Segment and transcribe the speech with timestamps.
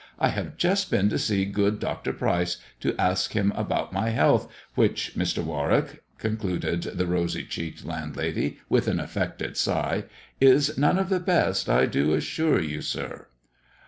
[0.17, 2.11] I have THE dwarf's chamber 105 just been to see good Dr.
[2.13, 5.43] Pryce to ask him about my health, which, Mr.
[5.43, 10.05] Warwick," concluded the rosy cheeked landlady, with an affected sigh,''
[10.41, 13.27] is none of the best, I do assure you, sir."